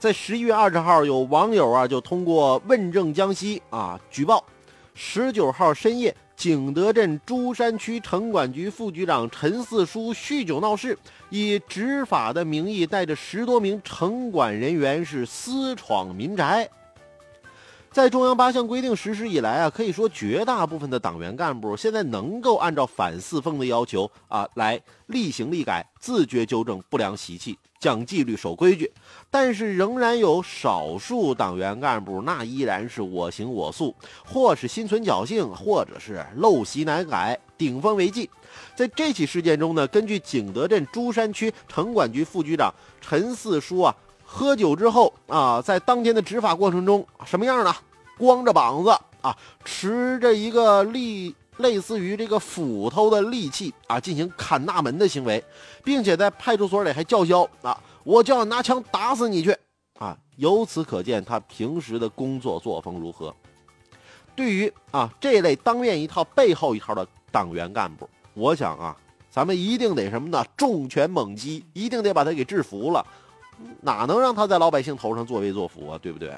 [0.00, 4.42] 在十一月二十号，有网友啊就通过问政江西啊举报，
[4.94, 6.16] 十九号深夜。
[6.34, 10.96] 景德镇珠山区城管局副局长陈四叔酗酒闹事，
[11.28, 16.66] 以执法的名义带着十多名城管人员是私闯民宅。
[17.92, 27.58] 在中央八项规定实施以来啊，可以说绝大部分的党员干部现在能够按照反四风的要求啊来厉行厉改，自觉纠正不良习气。
[27.80, 28.92] 讲纪律、守规矩，
[29.30, 38.28] 但是仍然有少数党员干部，那依然是我行我素，或是心存侥幸，或者是陋习难改，顶风违纪。
[38.76, 42.70] 在这起事件中呢，根据景德镇珠山区城管局副局长
[43.00, 43.96] 陈四书啊，
[44.32, 47.74] 喝酒之后啊，在当天的执法过程中，什么样呢？
[48.16, 48.90] 光着膀子
[49.20, 51.34] 啊，持着一个利。
[51.56, 55.44] 类似于这个斧头的利器啊，进行砍大门的行为，
[55.84, 59.54] 并且在派出所里还叫嚣啊，我就要拿枪打死你去
[59.98, 60.16] 啊！
[60.36, 63.34] 由此可见他平时的工作作风如何。
[64.34, 68.96] 对于啊这类当面一套背后一套的党员干部，我想啊，
[69.30, 70.42] 咱们一定得什么呢？
[70.56, 73.04] 重拳猛击，一定得把他给制服了，
[73.80, 75.98] 哪能让他在老百姓头上作威作福啊？
[76.00, 76.32] 对不对？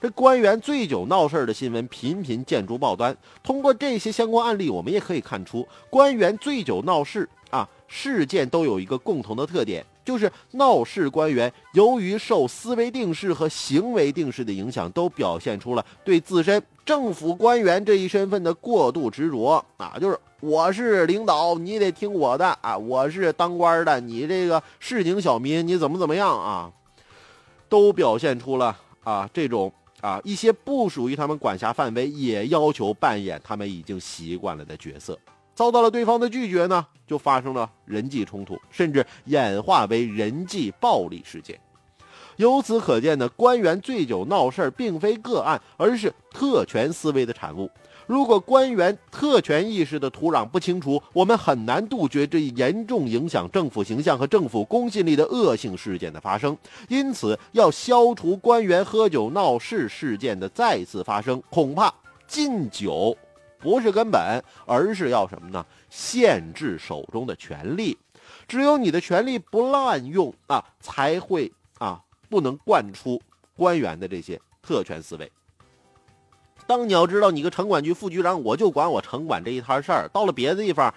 [0.00, 3.16] 这官员醉酒闹事的新闻频频见诸报端。
[3.42, 26.72] 通过这些相关案例，我们也可以看出，官员醉酒闹事啊事件都有一个共同的特点，就是闹事官员由于受思维定势和行为定势的影响，都表现出了对自身政府官员这一身份的过度执着啊，就是我是领导，你得听我的啊；我是当官的，你这个市井小民，你怎么怎么样啊？
[27.68, 29.70] 都表现出了啊这种。
[30.02, 35.18] 啊，一些不属于他们管辖范围，也要求扮演他们已经习惯了的角色，
[35.56, 41.58] 遭到了对方的拒绝呢，就发生了人际冲突，甚至演化为人际暴力事件。
[42.36, 47.70] 由此可见呢，官员醉酒闹事儿并非个案，而是特权思维的产物。
[48.06, 56.56] 如果官员特权意识的土壤不清除，我们很难杜绝这一严重影响政府形象和政府公信力的恶性事件的发生。
[56.88, 61.92] 因此，要消除官员喝酒闹事事件的再次发生，恐怕
[62.28, 63.16] 禁酒
[63.66, 65.66] 不是根本，而是要什么呢？
[65.90, 67.98] 限制手中的权力。
[68.46, 72.00] 只有你的权力不滥用啊，才会啊，
[72.30, 73.20] 不能惯出
[73.56, 75.28] 官员的这些特权思维。
[76.64, 80.08] 当你要知道，你个城管局副局长，我就管我城管这一摊事儿。
[80.12, 80.94] 到了别的地方，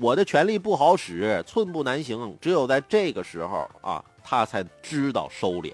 [0.00, 2.34] 我的权力不好使，寸步难行。
[2.40, 5.70] 只有在这个时候啊，他才知道收敛。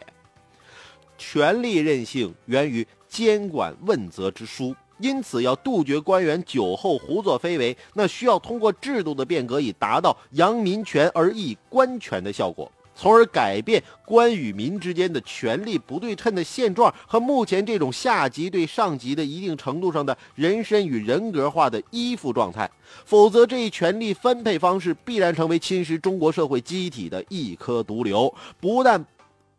[1.16, 12.70] 权力任性源于监管问责之疏，因此要杜绝官员酒后胡作非为，那需要通过制度的变革，以达到扬民权而抑官权的效果。
[12.94, 22.70] 从而改变官与民之间的权力不对称的现状和目前这种下级对上级的一定程度上的人身与人格化的依附状态，
[23.06, 29.02] 否则这一权力分配方式必然成为侵蚀中国社会机体的一颗毒瘤，不但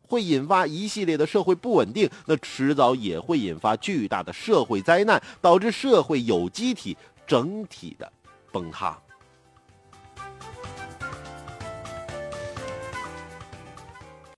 [0.08, 8.12] 会引发一系列的社会不稳定，那迟早也会引发巨大的社会灾难，导致社会有机体整体的
[8.52, 8.98] 崩塌。